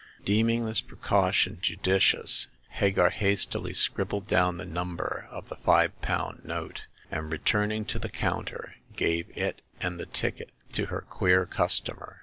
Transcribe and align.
Deeming 0.25 0.65
this 0.65 0.81
precaution 0.81 1.59
judicious, 1.61 2.47
Hagar 2.69 3.11
hastily 3.11 3.71
scribbled 3.71 4.25
down 4.25 4.57
the 4.57 4.65
number 4.65 5.27
of 5.29 5.47
the 5.47 5.57
five 5.57 6.01
pound 6.01 6.43
note, 6.43 6.87
and, 7.11 7.31
returning 7.31 7.85
to 7.85 7.99
the 7.99 8.09
counter, 8.09 8.73
gave 8.95 9.29
it 9.37 9.61
and 9.79 9.99
the 9.99 10.07
ticket 10.07 10.49
to 10.71 10.87
her 10.87 11.01
queer 11.01 11.45
customer. 11.45 12.19